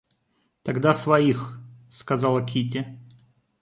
[0.63, 2.97] Тогда своих...— сказала Кити.